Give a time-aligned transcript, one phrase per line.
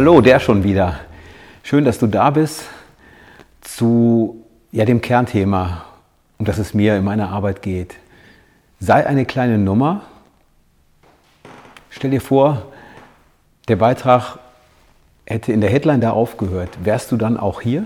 [0.00, 0.98] Hallo, der schon wieder.
[1.62, 2.62] Schön, dass du da bist
[3.60, 5.84] zu ja, dem Kernthema,
[6.38, 7.96] um das es mir in meiner Arbeit geht.
[8.78, 10.00] Sei eine kleine Nummer.
[11.90, 12.62] Stell dir vor,
[13.68, 14.38] der Beitrag
[15.26, 16.70] hätte in der Headline da aufgehört.
[16.82, 17.84] Wärst du dann auch hier?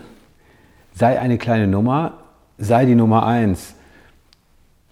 [0.94, 2.12] Sei eine kleine Nummer,
[2.58, 3.74] sei die Nummer eins.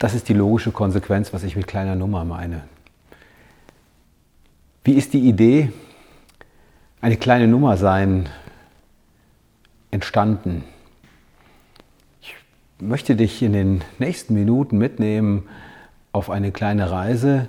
[0.01, 2.65] Das ist die logische Konsequenz, was ich mit kleiner Nummer meine.
[4.83, 5.73] Wie ist die Idee,
[7.03, 8.29] eine kleine Nummer sein,
[9.91, 10.65] entstanden?
[12.23, 12.35] Ich
[12.79, 15.49] möchte dich in den nächsten Minuten mitnehmen
[16.13, 17.49] auf eine kleine Reise,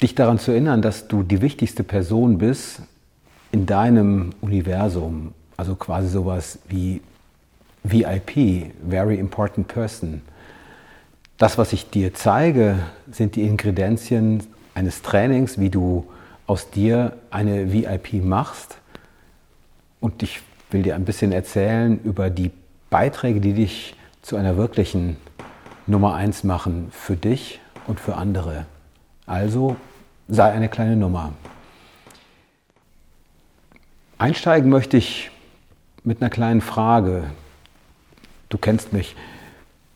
[0.00, 2.82] dich daran zu erinnern, dass du die wichtigste Person bist
[3.50, 7.02] in deinem Universum, also quasi sowas wie
[7.82, 10.22] VIP, Very Important Person.
[11.38, 12.78] Das, was ich dir zeige,
[13.10, 16.06] sind die Ingredienzien eines Trainings, wie du
[16.50, 18.78] aus dir eine VIP machst.
[20.00, 22.50] Und ich will dir ein bisschen erzählen über die
[22.90, 25.16] Beiträge, die dich zu einer wirklichen
[25.86, 28.66] Nummer 1 machen für dich und für andere.
[29.26, 29.76] Also
[30.26, 31.34] sei eine kleine Nummer.
[34.18, 35.30] Einsteigen möchte ich
[36.02, 37.30] mit einer kleinen Frage,
[38.48, 39.14] du kennst mich,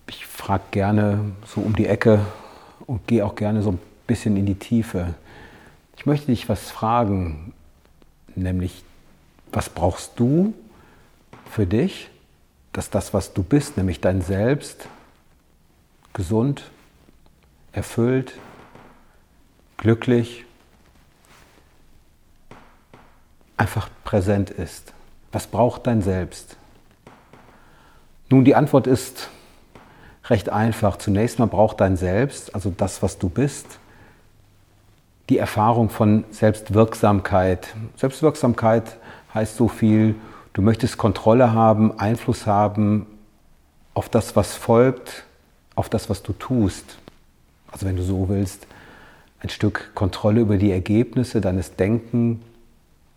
[0.08, 2.20] ich frage gerne so um die Ecke
[2.86, 5.14] und gehe auch gerne so ein bisschen in die Tiefe.
[5.96, 7.52] Ich möchte dich was fragen,
[8.34, 8.84] nämlich,
[9.52, 10.54] was brauchst du
[11.50, 12.10] für dich,
[12.72, 14.88] dass das, was du bist, nämlich dein Selbst,
[16.12, 16.70] gesund,
[17.72, 18.38] erfüllt,
[19.76, 20.44] glücklich,
[23.56, 24.92] einfach präsent ist.
[25.32, 26.56] Was braucht dein Selbst?
[28.30, 29.28] Nun, die Antwort ist
[30.26, 30.96] recht einfach.
[30.96, 33.78] Zunächst mal braucht dein Selbst, also das, was du bist,
[35.28, 37.74] die Erfahrung von Selbstwirksamkeit.
[37.96, 38.96] Selbstwirksamkeit
[39.32, 40.14] heißt so viel,
[40.52, 43.06] du möchtest Kontrolle haben, Einfluss haben
[43.94, 45.24] auf das, was folgt,
[45.74, 46.98] auf das, was du tust.
[47.70, 48.66] Also wenn du so willst,
[49.40, 52.42] ein Stück Kontrolle über die Ergebnisse deines Denken,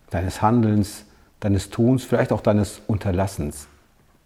[0.10, 1.06] deines Handelns,
[1.40, 3.68] deines Tuns, vielleicht auch deines Unterlassens.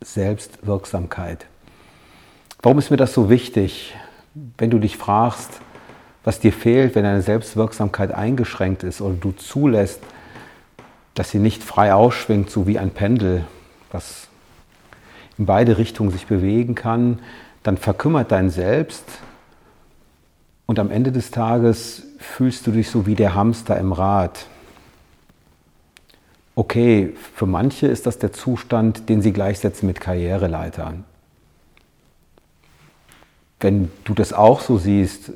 [0.03, 1.45] Selbstwirksamkeit.
[2.61, 3.95] Warum ist mir das so wichtig?
[4.57, 5.61] Wenn du dich fragst,
[6.23, 10.01] was dir fehlt, wenn deine Selbstwirksamkeit eingeschränkt ist oder du zulässt,
[11.13, 13.45] dass sie nicht frei ausschwingt, so wie ein Pendel,
[13.91, 14.27] was
[15.37, 17.19] in beide Richtungen sich bewegen kann,
[17.63, 19.05] dann verkümmert dein Selbst
[20.65, 24.45] und am Ende des Tages fühlst du dich so wie der Hamster im Rad.
[26.55, 31.03] Okay, für manche ist das der Zustand, den sie gleichsetzen mit Karriereleitern.
[33.59, 35.31] Wenn du das auch so siehst,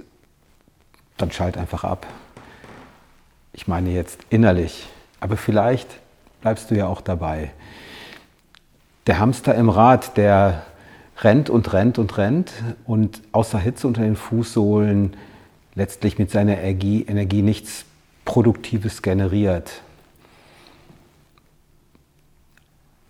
[1.17, 2.07] dann schalt einfach ab.
[3.53, 4.87] Ich meine jetzt innerlich,
[5.19, 5.87] aber vielleicht
[6.41, 7.51] bleibst du ja auch dabei.
[9.07, 10.63] Der Hamster im Rad, der
[11.19, 12.51] rennt und rennt und rennt
[12.85, 15.15] und außer Hitze unter den Fußsohlen
[15.75, 17.85] letztlich mit seiner Energie, Energie nichts
[18.25, 19.81] Produktives generiert.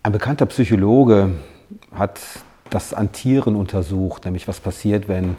[0.02, 1.32] Ein bekannter Psychologe
[1.92, 2.20] hat
[2.70, 5.36] das an Tieren untersucht, nämlich was passiert, wenn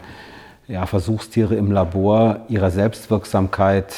[0.68, 3.94] ja, Versuchstiere im Labor ihrer Selbstwirksamkeit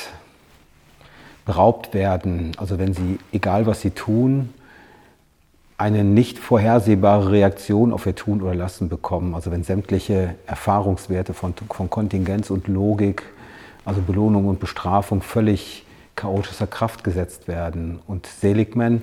[1.45, 2.53] beraubt werden.
[2.57, 4.55] Also wenn sie, egal was sie tun,
[5.77, 9.35] eine nicht vorhersehbare Reaktion auf ihr Tun oder Lassen bekommen.
[9.35, 13.23] Also wenn sämtliche Erfahrungswerte von, von Kontingenz und Logik,
[13.85, 17.99] also Belohnung und Bestrafung, völlig chaotischer Kraft gesetzt werden.
[18.07, 19.03] Und Seligman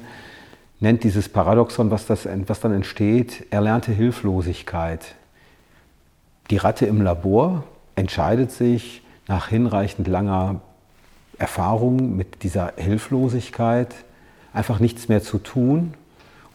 [0.80, 5.17] nennt dieses Paradoxon, was, das, was dann entsteht, erlernte Hilflosigkeit.
[6.50, 7.64] Die Ratte im Labor
[7.96, 10.62] entscheidet sich nach hinreichend langer
[11.38, 13.94] Erfahrung mit dieser Hilflosigkeit
[14.54, 15.94] einfach nichts mehr zu tun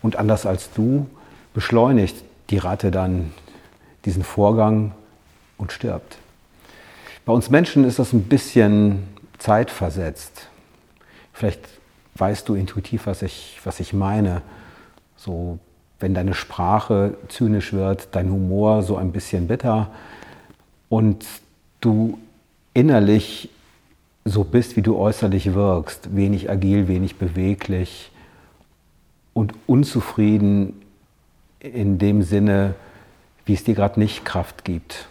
[0.01, 1.07] und anders als du
[1.55, 2.17] beschleunigt
[2.51, 3.33] die Ratte dann
[4.05, 4.93] diesen Vorgang
[5.59, 6.19] und stirbt.
[7.25, 9.05] Bei uns Menschen ist das ein bisschen
[9.39, 10.49] zeitversetzt.
[11.33, 11.61] Vielleicht
[12.15, 14.43] weißt du intuitiv, was ich, was ich meine.
[15.17, 15.59] So
[16.03, 19.91] wenn deine Sprache zynisch wird, dein Humor so ein bisschen bitter
[20.89, 21.25] und
[21.81, 22.19] du
[22.75, 23.49] innerlich
[24.25, 28.11] so bist, wie du äußerlich wirkst, wenig agil, wenig beweglich
[29.33, 30.83] und unzufrieden
[31.61, 32.75] in dem Sinne,
[33.45, 35.07] wie es dir gerade nicht Kraft gibt.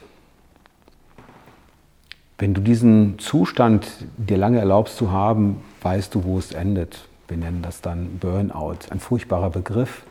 [2.37, 7.07] Wenn du diesen Zustand dir lange erlaubst zu haben, weißt du, wo es endet.
[7.29, 10.03] Wir nennen das dann Burnout, ein furchtbarer Begriff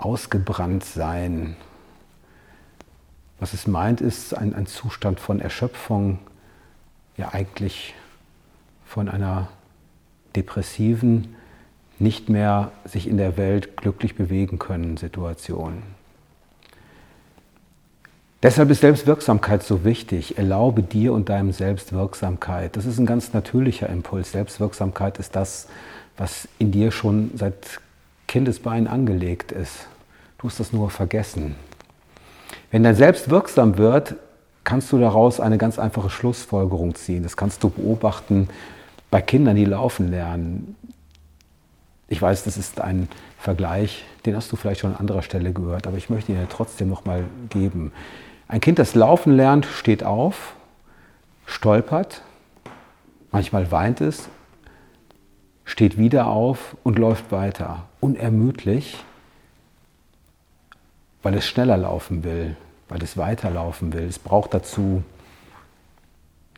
[0.00, 1.56] ausgebrannt sein.
[3.38, 6.18] Was es meint, ist ein, ein Zustand von Erschöpfung,
[7.16, 7.94] ja eigentlich
[8.84, 9.48] von einer
[10.36, 11.36] depressiven,
[11.98, 15.82] nicht mehr sich in der Welt glücklich bewegen können Situationen.
[18.42, 20.38] Deshalb ist Selbstwirksamkeit so wichtig.
[20.38, 22.74] Erlaube dir und deinem Selbstwirksamkeit.
[22.74, 24.32] Das ist ein ganz natürlicher Impuls.
[24.32, 25.68] Selbstwirksamkeit ist das,
[26.16, 27.80] was in dir schon seit
[28.26, 29.89] Kindesbein angelegt ist.
[30.40, 31.54] Du hast das nur vergessen.
[32.70, 34.14] Wenn dein Selbst wirksam wird,
[34.64, 37.22] kannst du daraus eine ganz einfache Schlussfolgerung ziehen.
[37.22, 38.48] Das kannst du beobachten
[39.10, 40.76] bei Kindern, die laufen lernen.
[42.08, 43.08] Ich weiß, das ist ein
[43.38, 46.48] Vergleich, den hast du vielleicht schon an anderer Stelle gehört, aber ich möchte ihn dir
[46.48, 47.92] trotzdem nochmal geben.
[48.48, 50.54] Ein Kind, das laufen lernt, steht auf,
[51.44, 52.22] stolpert,
[53.30, 54.30] manchmal weint es,
[55.66, 59.04] steht wieder auf und läuft weiter, unermüdlich,
[61.22, 62.56] weil es schneller laufen will,
[62.88, 64.04] weil es weiterlaufen will.
[64.04, 65.02] Es braucht dazu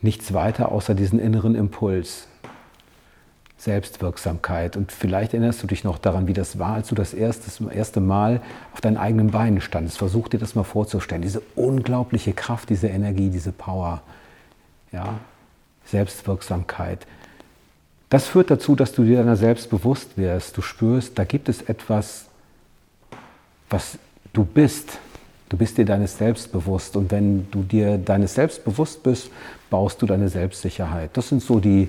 [0.01, 2.29] nichts weiter außer diesen inneren Impuls.
[3.63, 4.77] Selbstwirksamkeit.
[4.77, 8.01] Und vielleicht erinnerst du dich noch daran, wie das war, als du das erste, erste
[8.01, 8.43] Mal
[8.73, 9.99] auf deinen eigenen Beinen standest.
[9.99, 11.23] Versuch dir das mal vorzustellen.
[11.23, 14.03] Diese unglaubliche Kraft, diese Energie, diese Power.
[14.91, 15.21] Ja?
[15.85, 17.07] Selbstwirksamkeit.
[18.11, 20.57] Das führt dazu, dass du dir deiner selbst bewusst wirst.
[20.57, 22.27] Du spürst, da gibt es etwas,
[23.71, 23.97] was
[24.33, 24.99] du bist.
[25.49, 26.97] Du bist dir deines Selbst bewusst.
[26.97, 29.31] Und wenn du dir deines Selbst bewusst bist,
[29.69, 31.11] baust du deine Selbstsicherheit.
[31.17, 31.89] Das sind so die,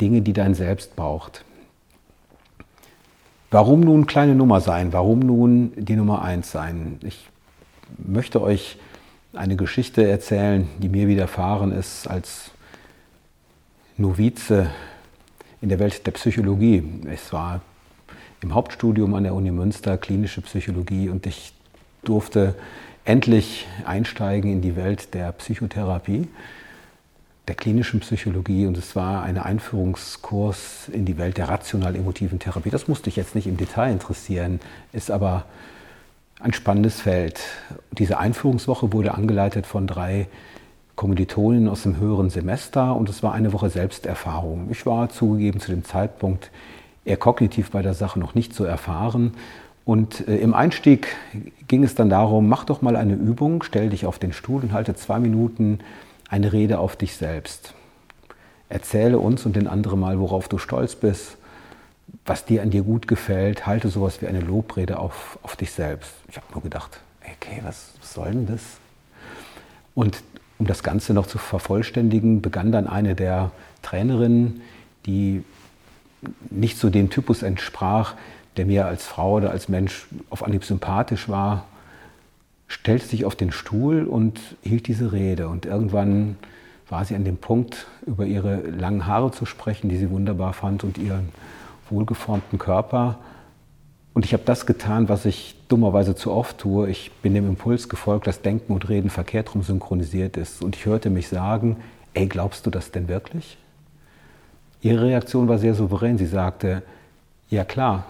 [0.00, 1.44] Dinge, die dein Selbst braucht.
[3.50, 4.92] Warum nun kleine Nummer sein?
[4.92, 6.98] Warum nun die Nummer eins sein?
[7.02, 7.28] Ich
[7.96, 8.78] möchte euch
[9.32, 12.50] eine Geschichte erzählen, die mir widerfahren ist als
[13.96, 14.70] Novize
[15.60, 16.82] in der Welt der Psychologie.
[17.06, 17.60] Es war
[18.42, 21.52] im Hauptstudium an der Uni Münster klinische Psychologie und ich
[22.04, 22.54] durfte
[23.04, 26.28] endlich einsteigen in die Welt der Psychotherapie
[27.48, 32.70] der klinischen Psychologie und es war ein Einführungskurs in die Welt der rational-emotiven Therapie.
[32.70, 34.58] Das musste ich jetzt nicht im Detail interessieren,
[34.92, 35.44] ist aber
[36.40, 37.40] ein spannendes Feld.
[37.92, 40.26] Diese Einführungswoche wurde angeleitet von drei
[40.96, 44.68] Kommilitonen aus dem höheren Semester und es war eine Woche Selbsterfahrung.
[44.70, 46.50] Ich war zugegeben zu dem Zeitpunkt
[47.06, 49.32] eher kognitiv bei der Sache noch nicht so erfahren.
[49.84, 51.08] Und äh, im Einstieg
[51.68, 54.72] ging es dann darum, mach doch mal eine Übung, stell dich auf den Stuhl und
[54.72, 55.78] halte zwei Minuten
[56.28, 57.72] eine Rede auf dich selbst.
[58.68, 61.36] Erzähle uns und den anderen mal, worauf du stolz bist,
[62.24, 63.66] was dir an dir gut gefällt.
[63.66, 66.12] Halte sowas wie eine Lobrede auf, auf dich selbst.
[66.28, 68.62] Ich habe nur gedacht, okay, was soll denn das?
[69.94, 70.22] Und
[70.58, 74.62] um das Ganze noch zu vervollständigen, begann dann eine der Trainerinnen,
[75.04, 75.44] die
[76.50, 78.14] nicht so dem Typus entsprach,
[78.56, 81.64] der mir als Frau oder als Mensch auf Anhieb sympathisch war,
[82.68, 85.48] stellte sich auf den Stuhl und hielt diese Rede.
[85.48, 86.36] Und irgendwann
[86.88, 90.84] war sie an dem Punkt, über ihre langen Haare zu sprechen, die sie wunderbar fand,
[90.84, 91.28] und ihren
[91.90, 93.18] wohlgeformten Körper.
[94.14, 96.88] Und ich habe das getan, was ich dummerweise zu oft tue.
[96.88, 100.62] Ich bin dem Impuls gefolgt, dass Denken und Reden verkehrt rum synchronisiert ist.
[100.62, 101.76] Und ich hörte mich sagen,
[102.14, 103.58] ey, glaubst du das denn wirklich?
[104.82, 106.18] Ihre Reaktion war sehr souverän.
[106.18, 106.82] Sie sagte,
[107.48, 108.04] ja klar,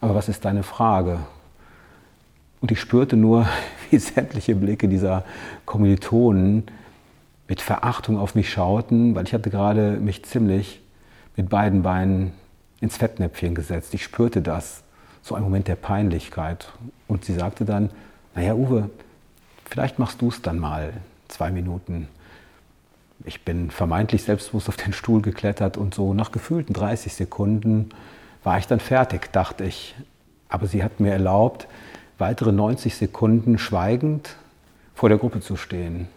[0.00, 1.18] aber was ist deine Frage?
[2.60, 3.46] Und ich spürte nur,
[3.90, 5.24] wie sämtliche Blicke dieser
[5.66, 6.64] Kommilitonen
[7.48, 10.80] mit Verachtung auf mich schauten, weil ich hatte gerade mich ziemlich
[11.36, 12.32] mit beiden Beinen
[12.80, 13.94] ins Fettnäpfchen gesetzt.
[13.94, 14.82] Ich spürte das,
[15.22, 16.68] so ein Moment der Peinlichkeit.
[17.08, 17.90] Und sie sagte dann,
[18.34, 18.90] naja Uwe,
[19.64, 20.92] vielleicht machst du es dann mal,
[21.28, 22.08] zwei Minuten.
[23.22, 27.90] Ich bin vermeintlich selbstbewusst auf den Stuhl geklettert und so nach gefühlten 30 Sekunden
[28.42, 29.94] war ich dann fertig, dachte ich.
[30.48, 31.66] Aber sie hat mir erlaubt,
[32.18, 34.36] weitere 90 Sekunden schweigend
[34.94, 36.08] vor der Gruppe zu stehen.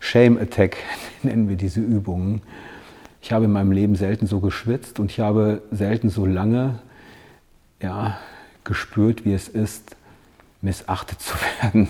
[0.00, 0.76] Shame Attack
[1.22, 2.42] nennen wir diese Übungen.
[3.20, 6.78] Ich habe in meinem Leben selten so geschwitzt und ich habe selten so lange
[7.80, 8.18] ja,
[8.64, 9.96] gespürt, wie es ist,
[10.62, 11.88] missachtet zu werden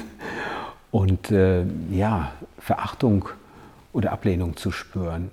[0.95, 3.29] und äh, ja, Verachtung
[3.93, 5.33] oder Ablehnung zu spüren.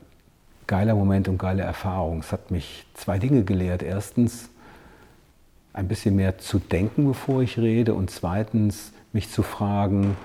[0.65, 2.21] Geiler Moment und geile Erfahrung.
[2.21, 3.83] Es hat mich zwei Dinge gelehrt.
[3.83, 4.49] Erstens,
[5.71, 10.17] ein bisschen mehr zu denken, bevor ich rede und zweitens mich zu fragen,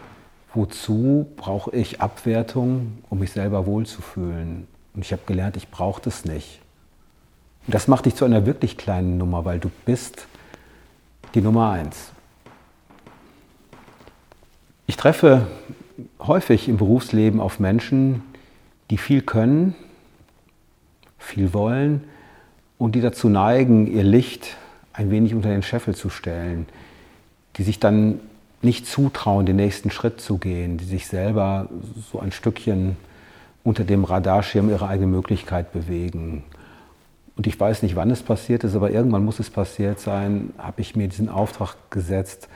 [0.55, 4.67] wozu brauche ich Abwertung, um mich selber wohlzufühlen?
[4.95, 6.61] Und ich habe gelernt, ich brauche das nicht.
[7.67, 10.29] Und das macht dich zu einer wirklich kleinen Nummer, weil du bist
[11.35, 12.13] die Nummer eins.
[14.87, 15.49] Ich treffe
[16.21, 18.23] häufig im Berufsleben auf Menschen,
[18.91, 19.75] die viel können,
[21.19, 22.05] viel wollen
[22.79, 24.57] und die dazu neigen, ihr Licht
[24.93, 26.67] ein wenig unter den Scheffel zu stellen,
[27.57, 28.21] die sich dann
[28.63, 31.69] nicht zutrauen, den nächsten Schritt zu gehen, die sich selber
[32.13, 32.97] so ein Stückchen
[33.65, 36.45] unter dem Radarschirm ihre eigene Möglichkeit bewegen.
[37.37, 40.81] Und ich weiß nicht, wann es passiert ist, aber irgendwann muss es passiert sein, habe
[40.81, 42.49] ich mir diesen Auftrag gesetzt.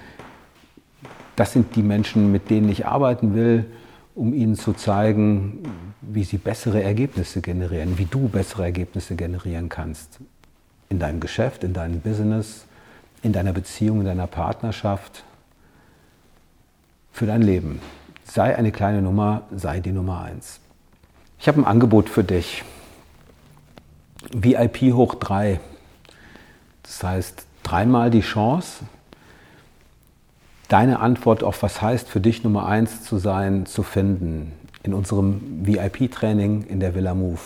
[1.36, 3.66] Das sind die Menschen, mit denen ich arbeiten will,
[4.14, 5.62] um ihnen zu zeigen,
[6.00, 10.18] wie sie bessere Ergebnisse generieren, wie du bessere Ergebnisse generieren kannst.
[10.88, 12.66] In deinem Geschäft, in deinem Business,
[13.22, 15.24] in deiner Beziehung, in deiner Partnerschaft,
[17.12, 17.80] für dein Leben.
[18.24, 20.60] Sei eine kleine Nummer, sei die Nummer eins.
[21.38, 22.64] Ich habe ein Angebot für dich.
[24.32, 25.60] VIP hoch drei.
[26.82, 28.84] Das heißt, dreimal die Chance,
[30.70, 35.66] deine Antwort auf was heißt für dich Nummer eins zu sein, zu finden in unserem
[35.66, 37.40] VIP-Training in der Villa Move.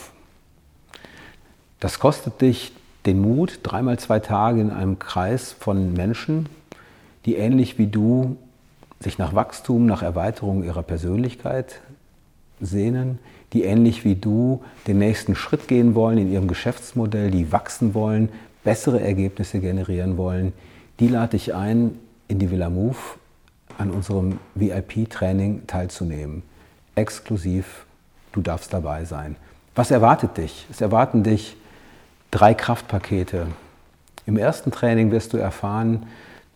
[1.81, 2.73] Das kostet dich
[3.07, 6.49] den Mut, dreimal zwei Tage in einem Kreis von Menschen,
[7.25, 8.37] die ähnlich wie du
[9.01, 11.81] sich nach Wachstum, nach Erweiterung ihrer Persönlichkeit
[12.61, 13.19] sehnen,
[13.55, 18.29] die ähnlich wie du den nächsten Schritt gehen wollen in ihrem Geschäftsmodell, die wachsen wollen,
[18.65, 20.53] bessere Ergebnisse generieren wollen,
[21.01, 22.97] die lade ich ein, in die Villa Move
[23.79, 26.43] an unserem VIP-Training teilzunehmen.
[26.95, 27.87] Exklusiv,
[28.33, 29.37] du darfst dabei sein.
[29.75, 30.67] Was erwartet dich?
[30.71, 31.57] Es erwarten dich
[32.31, 33.49] drei Kraftpakete.
[34.27, 36.07] Im ersten Training wirst du erfahren,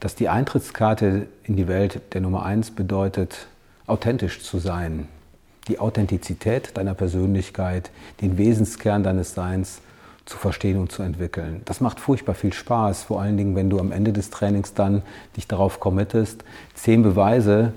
[0.00, 3.48] dass die Eintrittskarte in die Welt der Nummer eins bedeutet,
[3.86, 5.08] authentisch zu sein,
[5.66, 9.80] die Authentizität deiner Persönlichkeit, den Wesenskern deines Seins
[10.28, 11.62] zu verstehen und zu entwickeln.
[11.64, 15.02] Das macht furchtbar viel Spaß, vor allen Dingen, wenn du am Ende des Trainings dann
[15.36, 16.44] dich darauf committest,
[16.74, 17.72] zehn Beweise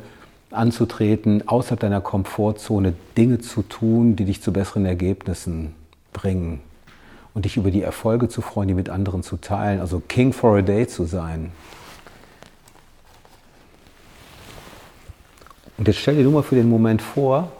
[0.51, 5.73] anzutreten, außerhalb deiner Komfortzone Dinge zu tun, die dich zu besseren Ergebnissen
[6.11, 6.59] bringen
[7.33, 10.57] und dich über die Erfolge zu freuen, die mit anderen zu teilen, also King for
[10.57, 11.51] a Day zu sein.
[15.77, 17.51] Und jetzt stell dir nur mal für den Moment vor,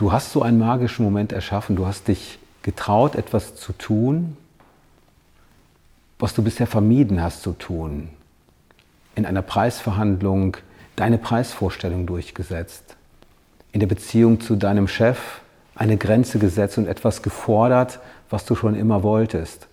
[0.00, 1.76] Du hast so einen magischen Moment erschaffen.
[1.76, 4.36] Du hast dich getraut, etwas zu tun,
[6.18, 8.10] was du bisher vermieden hast zu tun.
[9.14, 10.56] In einer Preisverhandlung
[10.96, 12.96] deine Preisvorstellung durchgesetzt.
[13.72, 15.40] In der Beziehung zu deinem Chef
[15.74, 19.68] eine Grenze gesetzt und etwas gefordert, was du schon immer wolltest.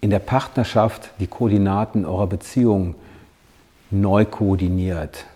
[0.00, 2.94] In der Partnerschaft die Koordinaten eurer Beziehung
[3.90, 5.26] neu koordiniert.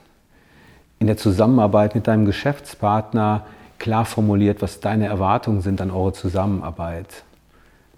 [0.98, 3.44] In der Zusammenarbeit mit deinem Geschäftspartner
[3.78, 7.24] klar formuliert, was deine Erwartungen sind an eure Zusammenarbeit.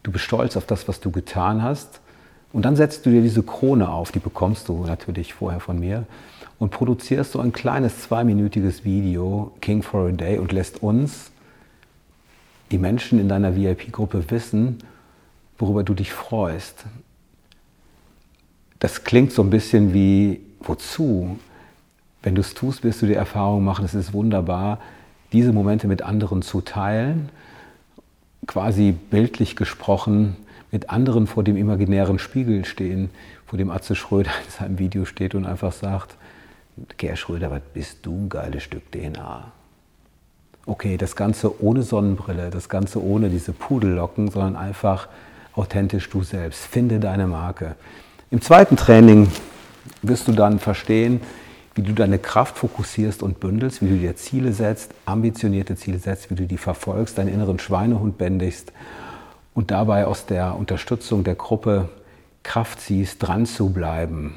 [0.03, 2.01] Du bist stolz auf das, was du getan hast.
[2.53, 6.07] Und dann setzt du dir diese Krone auf, die bekommst du natürlich vorher von mir,
[6.59, 11.31] und produzierst so ein kleines zweiminütiges Video, King for a Day, und lässt uns,
[12.71, 14.79] die Menschen in deiner VIP-Gruppe, wissen,
[15.59, 16.85] worüber du dich freust.
[18.79, 21.39] Das klingt so ein bisschen wie, wozu?
[22.23, 24.81] Wenn du es tust, wirst du die Erfahrung machen, es ist wunderbar,
[25.33, 27.31] diese Momente mit anderen zu teilen,
[28.47, 30.37] quasi bildlich gesprochen,
[30.71, 33.11] mit anderen vor dem imaginären Spiegel stehen,
[33.47, 36.17] vor dem Atze Schröder in seinem Video steht und einfach sagt,
[36.99, 39.53] Gerhard Schröder, was bist du ein geiles Stück DNA?
[40.67, 45.09] Okay, das Ganze ohne Sonnenbrille, das Ganze ohne diese Pudellocken, sondern einfach
[45.55, 46.65] authentisch du selbst.
[46.65, 47.77] Finde deine Marke.
[48.31, 49.31] Im zweiten Training
[50.03, 51.21] wirst du dann verstehen,
[51.77, 56.31] wie du deine Kraft fokussierst und bündelst, wie du dir Ziele setzt, ambitionierte Ziele setzt,
[56.31, 58.73] wie du die verfolgst, deinen inneren Schweinehund bändigst
[59.55, 61.91] und dabei aus der Unterstützung der Gruppe
[62.43, 64.37] Kraft ziehst, dran zu bleiben,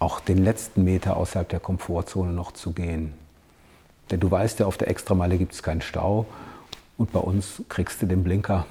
[0.00, 3.12] auch den letzten Meter außerhalb der Komfortzone noch zu gehen.
[4.10, 6.26] Denn du weißt ja, auf der Extrameile gibt es keinen Stau
[6.98, 8.66] und bei uns kriegst du den Blinker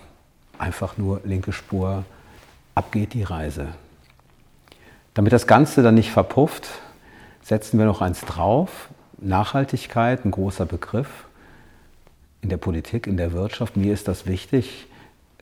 [0.57, 2.03] einfach nur linke Spur,
[2.75, 3.67] ab geht die Reise.
[5.13, 6.67] Damit das Ganze dann nicht verpufft,
[7.43, 8.89] setzen wir noch eins drauf.
[9.17, 11.25] Nachhaltigkeit, ein großer Begriff
[12.41, 13.75] in der Politik, in der Wirtschaft.
[13.77, 14.87] Mir ist das wichtig.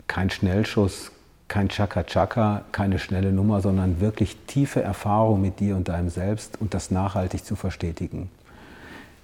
[0.08, 1.12] Kein Schnellschuss,
[1.48, 6.74] kein Chaka-Chaka, keine schnelle Nummer, sondern wirklich tiefe Erfahrung mit dir und deinem Selbst und
[6.74, 8.30] das nachhaltig zu verstetigen.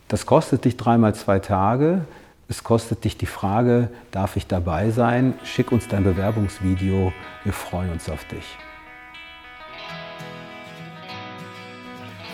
[0.07, 2.05] Das kostet dich dreimal zwei Tage.
[2.47, 5.33] Es kostet dich die Frage, darf ich dabei sein?
[5.43, 7.13] Schick uns dein Bewerbungsvideo.
[7.43, 8.57] Wir freuen uns auf dich.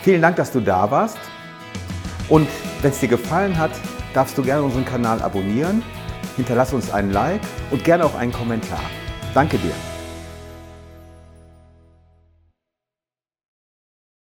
[0.02, 1.18] Vielen Dank, dass du da warst.
[2.28, 2.48] Und
[2.80, 3.72] wenn es dir gefallen hat,
[4.14, 5.82] darfst du gerne unseren Kanal abonnieren,
[6.36, 7.40] hinterlass uns einen Like
[7.70, 8.82] und gerne auch einen Kommentar.
[9.34, 9.89] Danke dir.